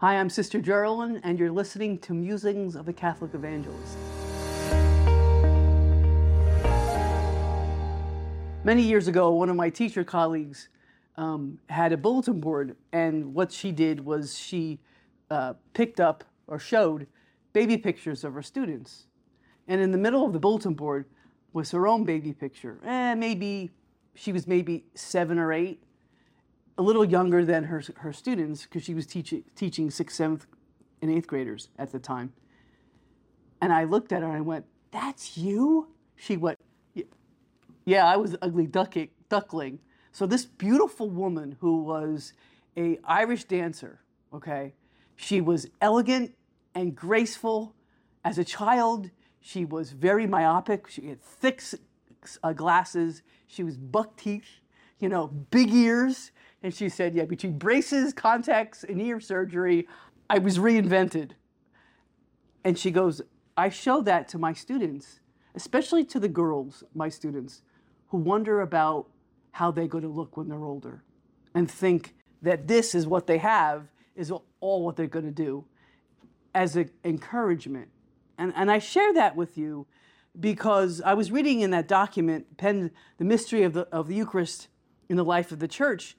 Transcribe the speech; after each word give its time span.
Hi, 0.00 0.16
I'm 0.18 0.28
Sister 0.28 0.60
Geraldine, 0.60 1.22
and 1.24 1.38
you're 1.38 1.50
listening 1.50 1.96
to 2.00 2.12
Musings 2.12 2.76
of 2.76 2.86
a 2.86 2.92
Catholic 2.92 3.32
Evangelist. 3.32 3.96
Many 8.62 8.82
years 8.82 9.08
ago, 9.08 9.30
one 9.30 9.48
of 9.48 9.56
my 9.56 9.70
teacher 9.70 10.04
colleagues 10.04 10.68
um, 11.16 11.58
had 11.70 11.94
a 11.94 11.96
bulletin 11.96 12.40
board, 12.40 12.76
and 12.92 13.32
what 13.32 13.50
she 13.50 13.72
did 13.72 14.04
was 14.04 14.38
she 14.38 14.80
uh, 15.30 15.54
picked 15.72 15.98
up 15.98 16.24
or 16.46 16.58
showed 16.58 17.06
baby 17.54 17.78
pictures 17.78 18.22
of 18.22 18.34
her 18.34 18.42
students. 18.42 19.06
And 19.66 19.80
in 19.80 19.92
the 19.92 19.98
middle 19.98 20.26
of 20.26 20.34
the 20.34 20.38
bulletin 20.38 20.74
board 20.74 21.06
was 21.54 21.70
her 21.70 21.88
own 21.88 22.04
baby 22.04 22.34
picture. 22.34 22.80
Eh, 22.84 23.14
maybe 23.14 23.70
she 24.14 24.30
was 24.30 24.46
maybe 24.46 24.84
seven 24.94 25.38
or 25.38 25.54
eight, 25.54 25.82
a 26.78 26.82
little 26.82 27.04
younger 27.04 27.44
than 27.44 27.64
her, 27.64 27.82
her 27.96 28.12
students 28.12 28.64
because 28.64 28.82
she 28.82 28.94
was 28.94 29.06
teaching, 29.06 29.44
teaching 29.54 29.90
sixth, 29.90 30.16
seventh, 30.16 30.46
and 31.02 31.10
eighth 31.10 31.26
graders 31.26 31.68
at 31.78 31.92
the 31.92 31.98
time. 31.98 32.32
And 33.60 33.72
I 33.72 33.84
looked 33.84 34.12
at 34.12 34.22
her 34.22 34.28
and 34.28 34.36
I 34.36 34.40
went, 34.40 34.66
That's 34.90 35.38
you? 35.38 35.88
She 36.16 36.36
went, 36.36 36.58
Yeah, 37.84 38.06
I 38.06 38.16
was 38.16 38.36
ugly 38.42 38.66
ducky, 38.66 39.10
duckling. 39.28 39.80
So 40.12 40.26
this 40.26 40.44
beautiful 40.44 41.10
woman 41.10 41.56
who 41.60 41.82
was 41.82 42.32
a 42.76 42.98
Irish 43.04 43.44
dancer, 43.44 44.00
okay, 44.32 44.74
she 45.14 45.40
was 45.40 45.68
elegant 45.80 46.34
and 46.74 46.94
graceful. 46.94 47.74
As 48.24 48.38
a 48.38 48.44
child, 48.44 49.10
she 49.40 49.64
was 49.64 49.92
very 49.92 50.26
myopic. 50.26 50.88
She 50.88 51.08
had 51.08 51.22
thick 51.22 51.62
uh, 52.42 52.52
glasses. 52.52 53.22
She 53.46 53.62
was 53.62 53.76
buck 53.76 54.16
teeth, 54.16 54.60
you 54.98 55.08
know, 55.08 55.28
big 55.28 55.72
ears. 55.72 56.30
And 56.62 56.74
she 56.74 56.88
said, 56.88 57.14
yeah, 57.14 57.24
between 57.24 57.58
braces, 57.58 58.12
contacts, 58.12 58.84
and 58.84 59.00
ear 59.00 59.20
surgery, 59.20 59.86
I 60.28 60.38
was 60.38 60.58
reinvented. 60.58 61.32
And 62.64 62.78
she 62.78 62.90
goes, 62.90 63.22
I 63.56 63.68
show 63.68 64.00
that 64.02 64.28
to 64.28 64.38
my 64.38 64.52
students, 64.52 65.20
especially 65.54 66.04
to 66.06 66.20
the 66.20 66.28
girls, 66.28 66.82
my 66.94 67.08
students, 67.08 67.62
who 68.08 68.18
wonder 68.18 68.60
about 68.60 69.08
how 69.52 69.70
they're 69.70 69.86
going 69.86 70.02
to 70.02 70.10
look 70.10 70.36
when 70.36 70.48
they're 70.48 70.64
older 70.64 71.02
and 71.54 71.70
think 71.70 72.14
that 72.42 72.68
this 72.68 72.94
is 72.94 73.06
what 73.06 73.26
they 73.26 73.38
have, 73.38 73.88
is 74.14 74.30
all 74.60 74.84
what 74.84 74.96
they're 74.96 75.06
going 75.06 75.24
to 75.24 75.30
do 75.30 75.64
as 76.54 76.76
an 76.76 76.90
encouragement. 77.04 77.88
And, 78.38 78.52
and 78.56 78.70
I 78.70 78.78
share 78.78 79.12
that 79.14 79.36
with 79.36 79.56
you 79.56 79.86
because 80.38 81.00
I 81.00 81.14
was 81.14 81.32
reading 81.32 81.60
in 81.60 81.70
that 81.70 81.88
document, 81.88 82.56
Penn, 82.58 82.90
The 83.18 83.24
Mystery 83.24 83.62
of 83.62 83.72
the, 83.72 83.82
of 83.92 84.08
the 84.08 84.14
Eucharist 84.14 84.68
in 85.08 85.16
the 85.16 85.24
Life 85.24 85.52
of 85.52 85.58
the 85.58 85.68
Church, 85.68 86.16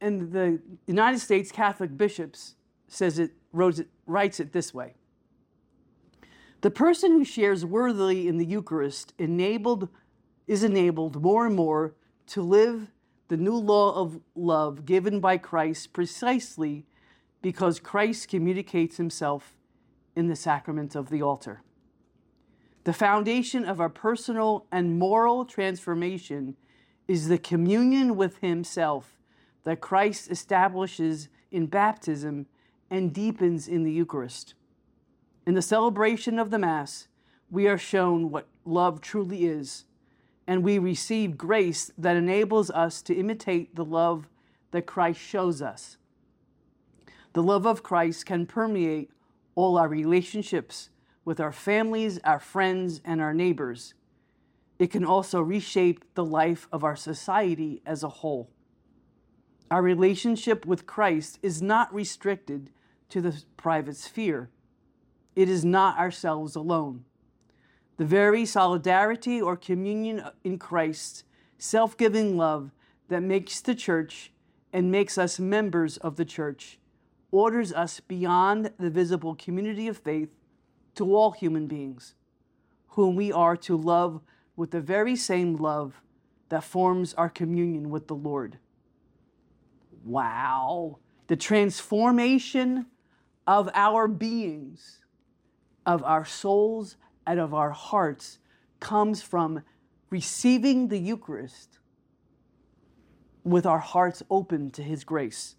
and 0.00 0.32
the 0.32 0.60
United 0.86 1.20
States 1.20 1.50
Catholic 1.50 1.96
bishops 1.96 2.54
says 2.88 3.18
it, 3.18 3.32
it, 3.54 3.88
writes 4.06 4.40
it 4.40 4.52
this 4.52 4.74
way. 4.74 4.94
The 6.60 6.70
person 6.70 7.12
who 7.12 7.24
shares 7.24 7.64
worthily 7.64 8.28
in 8.28 8.38
the 8.38 8.44
Eucharist 8.44 9.12
enabled, 9.18 9.88
is 10.46 10.62
enabled 10.62 11.22
more 11.22 11.46
and 11.46 11.54
more 11.54 11.94
to 12.28 12.42
live 12.42 12.90
the 13.28 13.36
new 13.36 13.56
law 13.56 13.94
of 13.94 14.20
love 14.34 14.84
given 14.84 15.20
by 15.20 15.38
Christ 15.38 15.92
precisely 15.92 16.86
because 17.42 17.80
Christ 17.80 18.28
communicates 18.28 18.96
himself 18.96 19.54
in 20.14 20.28
the 20.28 20.36
sacrament 20.36 20.94
of 20.94 21.10
the 21.10 21.22
altar. 21.22 21.62
The 22.84 22.92
foundation 22.92 23.64
of 23.64 23.80
our 23.80 23.88
personal 23.88 24.66
and 24.70 24.98
moral 24.98 25.44
transformation 25.44 26.56
is 27.08 27.28
the 27.28 27.38
communion 27.38 28.16
with 28.16 28.38
Himself 28.38 29.16
that 29.64 29.80
Christ 29.80 30.30
establishes 30.30 31.28
in 31.50 31.66
baptism 31.66 32.46
and 32.90 33.12
deepens 33.12 33.68
in 33.68 33.82
the 33.82 33.92
Eucharist. 33.92 34.54
In 35.46 35.54
the 35.54 35.62
celebration 35.62 36.38
of 36.38 36.50
the 36.50 36.58
Mass, 36.58 37.08
we 37.50 37.68
are 37.68 37.78
shown 37.78 38.30
what 38.30 38.48
love 38.64 39.00
truly 39.00 39.46
is, 39.46 39.84
and 40.46 40.62
we 40.62 40.78
receive 40.78 41.38
grace 41.38 41.90
that 41.96 42.16
enables 42.16 42.70
us 42.70 43.02
to 43.02 43.14
imitate 43.14 43.74
the 43.74 43.84
love 43.84 44.28
that 44.72 44.86
Christ 44.86 45.20
shows 45.20 45.62
us. 45.62 45.96
The 47.32 47.42
love 47.42 47.66
of 47.66 47.82
Christ 47.82 48.26
can 48.26 48.46
permeate 48.46 49.10
all 49.54 49.76
our 49.78 49.88
relationships 49.88 50.90
with 51.24 51.40
our 51.40 51.52
families, 51.52 52.18
our 52.24 52.40
friends, 52.40 53.00
and 53.04 53.20
our 53.20 53.34
neighbors. 53.34 53.94
It 54.78 54.90
can 54.90 55.04
also 55.04 55.40
reshape 55.40 56.04
the 56.14 56.24
life 56.24 56.68
of 56.70 56.84
our 56.84 56.96
society 56.96 57.82
as 57.86 58.02
a 58.02 58.08
whole. 58.08 58.50
Our 59.70 59.82
relationship 59.82 60.66
with 60.66 60.86
Christ 60.86 61.38
is 61.42 61.62
not 61.62 61.92
restricted 61.94 62.70
to 63.08 63.20
the 63.20 63.42
private 63.56 63.96
sphere. 63.96 64.50
It 65.34 65.48
is 65.48 65.64
not 65.64 65.98
ourselves 65.98 66.54
alone. 66.54 67.04
The 67.96 68.04
very 68.04 68.44
solidarity 68.44 69.40
or 69.40 69.56
communion 69.56 70.22
in 70.44 70.58
Christ's 70.58 71.24
self 71.58 71.96
giving 71.96 72.36
love 72.36 72.70
that 73.08 73.22
makes 73.22 73.60
the 73.60 73.74
church 73.74 74.32
and 74.72 74.90
makes 74.90 75.16
us 75.16 75.40
members 75.40 75.96
of 75.98 76.16
the 76.16 76.24
church 76.24 76.78
orders 77.30 77.72
us 77.72 78.00
beyond 78.00 78.70
the 78.78 78.90
visible 78.90 79.34
community 79.34 79.88
of 79.88 79.98
faith 79.98 80.34
to 80.94 81.14
all 81.14 81.32
human 81.32 81.66
beings, 81.66 82.14
whom 82.88 83.16
we 83.16 83.32
are 83.32 83.56
to 83.56 83.76
love 83.76 84.20
with 84.56 84.70
the 84.70 84.80
very 84.80 85.14
same 85.14 85.56
love 85.56 86.00
that 86.48 86.64
forms 86.64 87.14
our 87.14 87.28
communion 87.28 87.90
with 87.90 88.08
the 88.08 88.14
Lord. 88.14 88.58
Wow. 90.04 90.98
The 91.26 91.36
transformation 91.36 92.86
of 93.46 93.68
our 93.74 94.08
beings, 94.08 95.00
of 95.84 96.02
our 96.02 96.24
souls, 96.24 96.96
and 97.26 97.38
of 97.38 97.52
our 97.52 97.70
hearts 97.70 98.38
comes 98.80 99.22
from 99.22 99.62
receiving 100.10 100.88
the 100.88 100.98
Eucharist 100.98 101.78
with 103.44 103.66
our 103.66 103.78
hearts 103.78 104.22
open 104.30 104.70
to 104.70 104.82
His 104.82 105.04
grace. 105.04 105.56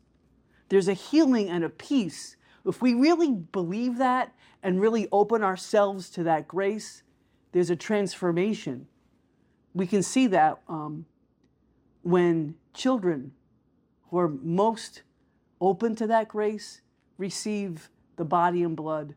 There's 0.70 0.88
a 0.88 0.94
healing 0.94 1.50
and 1.50 1.64
a 1.64 1.70
peace. 1.70 2.36
If 2.66 2.82
we 2.82 2.94
really 2.94 3.32
believe 3.32 3.98
that 3.98 4.34
and 4.64 4.82
really 4.82 5.08
open 5.12 5.44
ourselves 5.44 6.10
to 6.12 6.24
that 6.24 6.48
grace, 6.48 7.04
there's 7.52 7.70
a 7.70 7.76
transformation. 7.76 8.88
We 9.74 9.88
can 9.88 10.04
see 10.04 10.28
that 10.28 10.60
um, 10.68 11.06
when 12.04 12.56
children 12.74 13.32
who 14.10 14.20
are 14.20 14.30
most 14.30 15.04
open 15.60 15.96
to 15.96 16.08
that 16.08 16.28
grace 16.28 16.82
receive 17.18 17.90
the 18.16 18.26
body 18.26 18.64
and 18.64 18.76
blood 18.76 19.16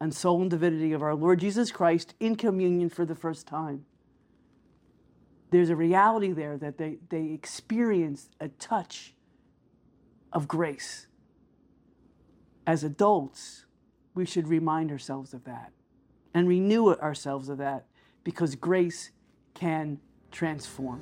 and 0.00 0.14
soul 0.14 0.40
and 0.40 0.50
divinity 0.50 0.92
of 0.92 1.02
our 1.02 1.14
Lord 1.14 1.40
Jesus 1.40 1.70
Christ 1.70 2.14
in 2.20 2.36
communion 2.36 2.88
for 2.88 3.04
the 3.04 3.14
first 3.14 3.46
time. 3.46 3.84
There's 5.50 5.68
a 5.68 5.76
reality 5.76 6.32
there 6.32 6.56
that 6.58 6.78
they, 6.78 6.98
they 7.08 7.32
experience 7.32 8.28
a 8.40 8.48
touch 8.48 9.14
of 10.32 10.46
grace. 10.46 11.06
As 12.66 12.84
adults, 12.84 13.66
we 14.14 14.24
should 14.24 14.48
remind 14.48 14.90
ourselves 14.90 15.34
of 15.34 15.44
that 15.44 15.72
and 16.34 16.48
renew 16.48 16.92
ourselves 16.92 17.48
of 17.48 17.58
that 17.58 17.86
because 18.24 18.54
grace 18.54 19.10
can 19.54 19.98
transform. 20.30 21.00